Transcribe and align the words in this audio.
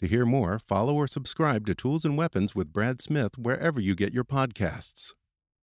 To 0.00 0.06
hear 0.06 0.26
more, 0.26 0.58
follow 0.58 0.94
or 0.94 1.06
subscribe 1.06 1.64
to 1.66 1.74
Tools 1.74 2.04
and 2.04 2.18
Weapons 2.18 2.54
with 2.54 2.70
Brad 2.70 3.00
Smith 3.00 3.38
wherever 3.38 3.80
you 3.80 3.94
get 3.94 4.12
your 4.12 4.24
podcasts. 4.24 5.14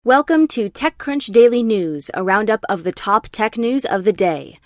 Welcome 0.04 0.48
to 0.48 0.72
TechCrunch 0.72 1.32
Daily 1.32 1.62
News, 1.62 2.10
a 2.16 2.24
roundup 2.24 2.64
of 2.68 2.84
the 2.84 2.92
top 2.92 3.28
tech 3.32 3.60
news 3.60 3.86
of 3.86 4.06
the 4.06 4.14
day. 4.14 4.58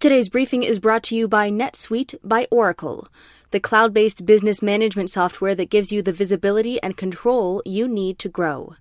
Today's 0.00 0.28
briefing 0.28 0.64
is 0.64 0.80
brought 0.80 1.04
to 1.04 1.14
you 1.14 1.28
by 1.28 1.48
NetSuite 1.48 2.16
by 2.24 2.48
Oracle, 2.50 3.06
the 3.52 3.60
cloud 3.60 3.94
based 3.94 4.26
business 4.26 4.62
management 4.62 5.12
software 5.12 5.54
that 5.54 5.70
gives 5.70 5.92
you 5.92 6.02
the 6.02 6.12
visibility 6.12 6.82
and 6.82 6.96
control 6.96 7.62
you 7.64 7.86
need 7.86 8.18
to 8.18 8.28
grow. 8.28 8.74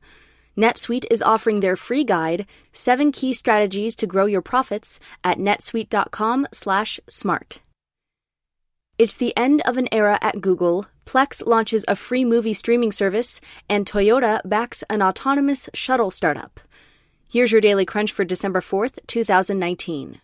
NetSuite 0.58 1.06
is 1.12 1.22
offering 1.22 1.60
their 1.60 1.76
free 1.76 2.04
guide, 2.04 2.48
7 2.72 3.12
key 3.12 3.34
strategies 3.34 3.96
to 3.96 4.08
grow 4.08 4.26
your 4.26 4.42
profits 4.42 5.00
at 5.24 5.38
netsuite.com/smart. 5.38 7.60
It's 9.00 9.16
the 9.16 9.38
end 9.38 9.62
of 9.64 9.78
an 9.78 9.88
era 9.92 10.18
at 10.24 10.42
Google. 10.42 10.88
Plex 11.06 11.46
launches 11.46 11.86
a 11.88 11.96
free 11.96 12.26
movie 12.26 12.56
streaming 12.56 12.92
service, 12.92 13.40
and 13.70 13.86
Toyota 13.86 14.42
backs 14.44 14.84
an 14.90 15.04
autonomous 15.04 15.70
shuttle 15.72 16.10
startup. 16.10 16.60
Here's 17.30 17.52
your 17.52 17.62
daily 17.62 17.86
crunch 17.86 18.12
for 18.12 18.26
December 18.26 18.60
4th, 18.60 18.98
2019. 19.06 20.20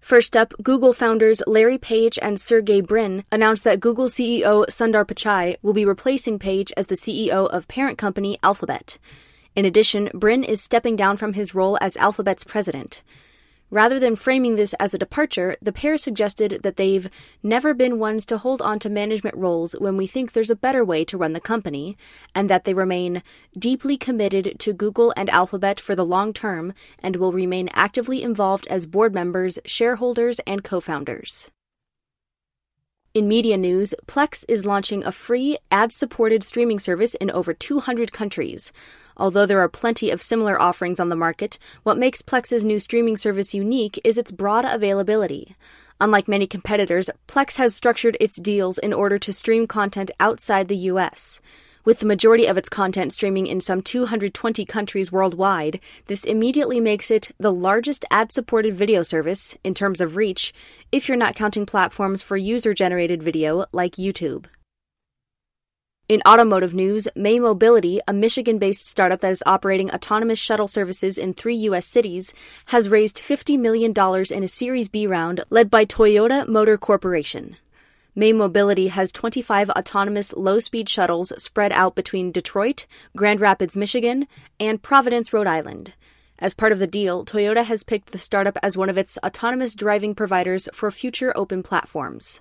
First 0.00 0.34
up, 0.34 0.54
Google 0.62 0.94
founders 0.94 1.42
Larry 1.46 1.76
Page 1.76 2.18
and 2.22 2.40
Sergey 2.40 2.80
Brin 2.80 3.24
announced 3.30 3.64
that 3.64 3.80
Google 3.80 4.06
CEO 4.06 4.64
Sundar 4.68 5.04
Pichai 5.04 5.56
will 5.60 5.74
be 5.74 5.84
replacing 5.84 6.38
Page 6.38 6.72
as 6.74 6.86
the 6.86 6.94
CEO 6.94 7.46
of 7.48 7.68
parent 7.68 7.98
company 7.98 8.38
Alphabet. 8.42 8.96
In 9.54 9.66
addition, 9.66 10.08
Brin 10.14 10.42
is 10.42 10.62
stepping 10.62 10.96
down 10.96 11.18
from 11.18 11.34
his 11.34 11.54
role 11.54 11.76
as 11.82 11.98
Alphabet's 11.98 12.44
president. 12.44 13.02
Rather 13.74 13.98
than 13.98 14.14
framing 14.14 14.54
this 14.54 14.72
as 14.74 14.94
a 14.94 14.98
departure, 14.98 15.56
the 15.60 15.72
pair 15.72 15.98
suggested 15.98 16.60
that 16.62 16.76
they've 16.76 17.10
never 17.42 17.74
been 17.74 17.98
ones 17.98 18.24
to 18.24 18.38
hold 18.38 18.62
on 18.62 18.78
to 18.78 18.88
management 18.88 19.36
roles 19.36 19.72
when 19.80 19.96
we 19.96 20.06
think 20.06 20.30
there's 20.30 20.48
a 20.48 20.54
better 20.54 20.84
way 20.84 21.04
to 21.04 21.18
run 21.18 21.32
the 21.32 21.40
company, 21.40 21.96
and 22.36 22.48
that 22.48 22.66
they 22.66 22.72
remain 22.72 23.20
deeply 23.58 23.96
committed 23.96 24.60
to 24.60 24.72
Google 24.72 25.12
and 25.16 25.28
Alphabet 25.28 25.80
for 25.80 25.96
the 25.96 26.06
long 26.06 26.32
term 26.32 26.72
and 27.00 27.16
will 27.16 27.32
remain 27.32 27.68
actively 27.72 28.22
involved 28.22 28.68
as 28.68 28.86
board 28.86 29.12
members, 29.12 29.58
shareholders, 29.64 30.38
and 30.46 30.62
co 30.62 30.78
founders. 30.78 31.50
In 33.14 33.28
media 33.28 33.56
news, 33.56 33.94
Plex 34.08 34.44
is 34.48 34.66
launching 34.66 35.04
a 35.04 35.12
free, 35.12 35.56
ad 35.70 35.94
supported 35.94 36.42
streaming 36.42 36.80
service 36.80 37.14
in 37.14 37.30
over 37.30 37.54
200 37.54 38.10
countries. 38.12 38.72
Although 39.16 39.46
there 39.46 39.60
are 39.60 39.68
plenty 39.68 40.10
of 40.10 40.20
similar 40.20 40.60
offerings 40.60 40.98
on 40.98 41.10
the 41.10 41.14
market, 41.14 41.56
what 41.84 41.96
makes 41.96 42.22
Plex's 42.22 42.64
new 42.64 42.80
streaming 42.80 43.16
service 43.16 43.54
unique 43.54 44.00
is 44.02 44.18
its 44.18 44.32
broad 44.32 44.64
availability. 44.64 45.54
Unlike 46.00 46.26
many 46.26 46.48
competitors, 46.48 47.08
Plex 47.28 47.54
has 47.54 47.72
structured 47.72 48.16
its 48.18 48.40
deals 48.40 48.78
in 48.78 48.92
order 48.92 49.16
to 49.20 49.32
stream 49.32 49.68
content 49.68 50.10
outside 50.18 50.66
the 50.66 50.90
US. 50.90 51.40
With 51.84 51.98
the 51.98 52.06
majority 52.06 52.46
of 52.46 52.56
its 52.56 52.70
content 52.70 53.12
streaming 53.12 53.46
in 53.46 53.60
some 53.60 53.82
220 53.82 54.64
countries 54.64 55.12
worldwide, 55.12 55.80
this 56.06 56.24
immediately 56.24 56.80
makes 56.80 57.10
it 57.10 57.32
the 57.38 57.52
largest 57.52 58.06
ad 58.10 58.32
supported 58.32 58.74
video 58.74 59.02
service, 59.02 59.54
in 59.62 59.74
terms 59.74 60.00
of 60.00 60.16
reach, 60.16 60.54
if 60.90 61.08
you're 61.08 61.16
not 61.18 61.34
counting 61.34 61.66
platforms 61.66 62.22
for 62.22 62.38
user 62.38 62.72
generated 62.72 63.22
video 63.22 63.66
like 63.70 63.96
YouTube. 63.96 64.46
In 66.08 66.22
automotive 66.26 66.72
news, 66.72 67.06
May 67.14 67.38
Mobility, 67.38 68.00
a 68.08 68.14
Michigan 68.14 68.58
based 68.58 68.86
startup 68.86 69.20
that 69.20 69.32
is 69.32 69.42
operating 69.44 69.90
autonomous 69.90 70.38
shuttle 70.38 70.68
services 70.68 71.18
in 71.18 71.34
three 71.34 71.56
U.S. 71.68 71.86
cities, 71.86 72.32
has 72.66 72.88
raised 72.88 73.18
$50 73.18 73.58
million 73.58 73.92
in 74.30 74.42
a 74.42 74.48
Series 74.48 74.88
B 74.88 75.06
round 75.06 75.44
led 75.50 75.70
by 75.70 75.84
Toyota 75.84 76.48
Motor 76.48 76.78
Corporation. 76.78 77.56
May 78.16 78.32
Mobility 78.32 78.88
has 78.88 79.10
25 79.10 79.70
autonomous 79.70 80.32
low 80.34 80.60
speed 80.60 80.88
shuttles 80.88 81.32
spread 81.42 81.72
out 81.72 81.96
between 81.96 82.30
Detroit, 82.30 82.86
Grand 83.16 83.40
Rapids, 83.40 83.76
Michigan, 83.76 84.28
and 84.60 84.80
Providence, 84.80 85.32
Rhode 85.32 85.48
Island. 85.48 85.94
As 86.38 86.54
part 86.54 86.70
of 86.70 86.78
the 86.78 86.86
deal, 86.86 87.24
Toyota 87.24 87.64
has 87.64 87.82
picked 87.82 88.12
the 88.12 88.18
startup 88.18 88.56
as 88.62 88.76
one 88.76 88.88
of 88.88 88.96
its 88.96 89.18
autonomous 89.24 89.74
driving 89.74 90.14
providers 90.14 90.68
for 90.72 90.92
future 90.92 91.36
open 91.36 91.64
platforms. 91.64 92.40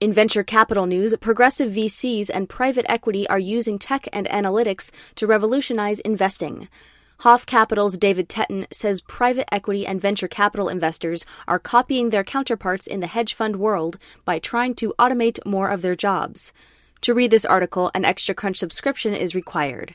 In 0.00 0.14
venture 0.14 0.42
capital 0.42 0.86
news, 0.86 1.14
progressive 1.20 1.70
VCs 1.70 2.30
and 2.32 2.48
private 2.48 2.86
equity 2.88 3.28
are 3.28 3.38
using 3.38 3.78
tech 3.78 4.08
and 4.14 4.26
analytics 4.28 4.90
to 5.16 5.26
revolutionize 5.26 6.00
investing. 6.00 6.70
HOF 7.22 7.46
Capital's 7.46 7.96
David 7.96 8.28
Teten 8.28 8.66
says 8.72 9.00
private 9.00 9.46
equity 9.54 9.86
and 9.86 10.00
venture 10.00 10.26
capital 10.26 10.68
investors 10.68 11.24
are 11.46 11.60
copying 11.60 12.10
their 12.10 12.24
counterparts 12.24 12.88
in 12.88 12.98
the 12.98 13.06
hedge 13.06 13.32
fund 13.34 13.60
world 13.60 13.96
by 14.24 14.40
trying 14.40 14.74
to 14.74 14.92
automate 14.98 15.38
more 15.46 15.70
of 15.70 15.82
their 15.82 15.94
jobs. 15.94 16.52
To 17.02 17.14
read 17.14 17.30
this 17.30 17.44
article, 17.44 17.92
an 17.94 18.04
Extra 18.04 18.34
Crunch 18.34 18.56
subscription 18.56 19.14
is 19.14 19.36
required. 19.36 19.94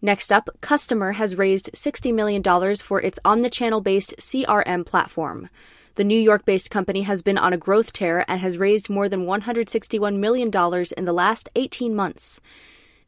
Next 0.00 0.32
up, 0.32 0.48
Kustomer 0.62 1.16
has 1.16 1.36
raised 1.36 1.70
$60 1.74 2.14
million 2.14 2.42
for 2.76 3.02
its 3.02 3.18
omnichannel 3.22 3.82
based 3.82 4.14
CRM 4.16 4.86
platform. 4.86 5.50
The 5.96 6.04
New 6.04 6.18
York 6.18 6.46
based 6.46 6.70
company 6.70 7.02
has 7.02 7.20
been 7.20 7.36
on 7.36 7.52
a 7.52 7.58
growth 7.58 7.92
tear 7.92 8.24
and 8.26 8.40
has 8.40 8.56
raised 8.56 8.88
more 8.88 9.10
than 9.10 9.26
$161 9.26 10.16
million 10.16 10.48
in 10.96 11.04
the 11.04 11.12
last 11.12 11.50
18 11.56 11.94
months. 11.94 12.40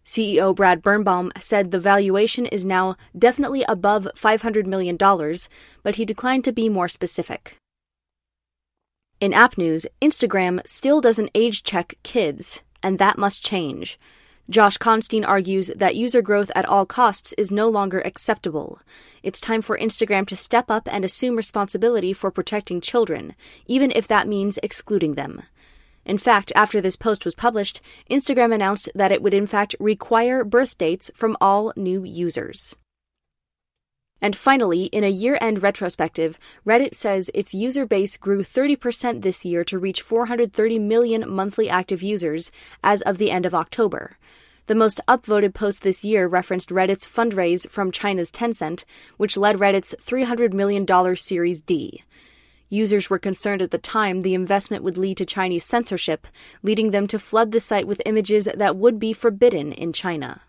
CEO 0.04 0.54
Brad 0.54 0.82
Birnbaum 0.82 1.30
said 1.38 1.70
the 1.70 1.78
valuation 1.78 2.46
is 2.46 2.64
now 2.64 2.96
definitely 3.16 3.64
above 3.68 4.08
$500 4.16 4.66
million, 4.66 4.96
but 5.82 5.94
he 5.94 6.04
declined 6.04 6.44
to 6.44 6.52
be 6.52 6.68
more 6.68 6.88
specific. 6.88 7.56
In 9.20 9.32
app 9.32 9.56
news, 9.56 9.86
Instagram 10.00 10.60
still 10.66 11.00
doesn't 11.00 11.30
age 11.34 11.62
check 11.62 11.94
kids, 12.02 12.62
and 12.82 12.98
that 12.98 13.18
must 13.18 13.44
change. 13.44 13.98
Josh 14.50 14.76
Constine 14.76 15.24
argues 15.24 15.70
that 15.76 15.94
user 15.94 16.20
growth 16.20 16.50
at 16.56 16.66
all 16.66 16.84
costs 16.84 17.32
is 17.38 17.52
no 17.52 17.68
longer 17.68 18.00
acceptable. 18.00 18.80
It's 19.22 19.40
time 19.40 19.62
for 19.62 19.78
Instagram 19.78 20.26
to 20.26 20.36
step 20.36 20.68
up 20.68 20.88
and 20.90 21.04
assume 21.04 21.36
responsibility 21.36 22.12
for 22.12 22.32
protecting 22.32 22.80
children, 22.80 23.36
even 23.66 23.92
if 23.92 24.08
that 24.08 24.26
means 24.26 24.58
excluding 24.62 25.14
them. 25.14 25.42
In 26.04 26.18
fact, 26.18 26.52
after 26.54 26.80
this 26.80 26.96
post 26.96 27.24
was 27.24 27.34
published, 27.34 27.80
Instagram 28.10 28.54
announced 28.54 28.88
that 28.94 29.12
it 29.12 29.22
would 29.22 29.34
in 29.34 29.46
fact 29.46 29.76
require 29.78 30.44
birth 30.44 30.76
dates 30.76 31.10
from 31.14 31.36
all 31.40 31.72
new 31.76 32.04
users. 32.04 32.74
And 34.20 34.36
finally, 34.36 34.84
in 34.84 35.02
a 35.02 35.08
year 35.08 35.36
end 35.40 35.64
retrospective, 35.64 36.38
Reddit 36.64 36.94
says 36.94 37.30
its 37.34 37.54
user 37.54 37.84
base 37.84 38.16
grew 38.16 38.44
30% 38.44 39.22
this 39.22 39.44
year 39.44 39.64
to 39.64 39.78
reach 39.78 40.00
430 40.00 40.78
million 40.78 41.28
monthly 41.28 41.68
active 41.68 42.02
users 42.02 42.52
as 42.84 43.02
of 43.02 43.18
the 43.18 43.32
end 43.32 43.46
of 43.46 43.54
October. 43.54 44.16
The 44.66 44.76
most 44.76 45.00
upvoted 45.08 45.54
post 45.54 45.82
this 45.82 46.04
year 46.04 46.28
referenced 46.28 46.68
Reddit's 46.68 47.04
fundraise 47.04 47.68
from 47.68 47.90
China's 47.90 48.30
Tencent, 48.30 48.84
which 49.16 49.36
led 49.36 49.56
Reddit's 49.56 49.92
$300 50.00 50.52
million 50.52 50.86
Series 51.16 51.60
D. 51.60 52.04
Users 52.72 53.10
were 53.10 53.18
concerned 53.18 53.60
at 53.60 53.70
the 53.70 53.76
time 53.76 54.22
the 54.22 54.32
investment 54.32 54.82
would 54.82 54.96
lead 54.96 55.18
to 55.18 55.26
Chinese 55.26 55.62
censorship, 55.62 56.26
leading 56.62 56.90
them 56.90 57.06
to 57.06 57.18
flood 57.18 57.52
the 57.52 57.60
site 57.60 57.86
with 57.86 58.00
images 58.06 58.48
that 58.54 58.76
would 58.76 58.98
be 58.98 59.12
forbidden 59.12 59.72
in 59.72 59.92
China. 59.92 60.40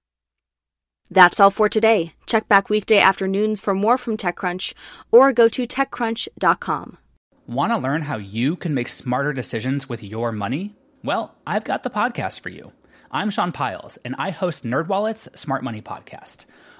That's 1.11 1.41
all 1.41 1.49
for 1.49 1.67
today. 1.67 2.13
Check 2.25 2.47
back 2.47 2.69
weekday 2.69 2.99
afternoons 2.99 3.59
for 3.59 3.75
more 3.75 3.97
from 3.97 4.15
TechCrunch 4.15 4.73
or 5.11 5.33
go 5.33 5.49
to 5.49 5.67
TechCrunch.com. 5.67 6.97
Want 7.45 7.73
to 7.73 7.77
learn 7.77 8.03
how 8.03 8.19
you 8.19 8.55
can 8.55 8.73
make 8.73 8.87
smarter 8.87 9.33
decisions 9.33 9.89
with 9.89 10.01
your 10.01 10.31
money? 10.31 10.75
Well, 11.03 11.35
I've 11.45 11.65
got 11.65 11.83
the 11.83 11.89
podcast 11.89 12.39
for 12.39 12.47
you. 12.47 12.71
I'm 13.11 13.31
Sean 13.31 13.51
Pyles, 13.51 13.97
and 14.05 14.15
I 14.17 14.29
host 14.29 14.63
NerdWallet's 14.63 15.27
Smart 15.37 15.61
Money 15.61 15.81
Podcast. 15.81 16.45